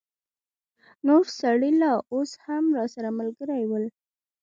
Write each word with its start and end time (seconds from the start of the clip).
نور 1.07 1.25
سړي 1.39 1.71
لا 1.81 1.93
اوس 2.13 2.31
هم 2.45 2.63
راسره 2.77 3.09
ملګري 3.19 3.63
ول. 3.67 3.85